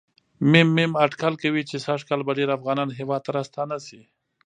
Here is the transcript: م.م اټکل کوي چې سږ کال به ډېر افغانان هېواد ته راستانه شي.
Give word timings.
م.م 0.51 0.91
اټکل 1.05 1.33
کوي 1.43 1.63
چې 1.69 1.77
سږ 1.85 1.99
کال 2.09 2.21
به 2.27 2.31
ډېر 2.39 2.49
افغانان 2.57 2.89
هېواد 2.99 3.21
ته 3.25 3.31
راستانه 3.37 3.77
شي. 3.87 4.01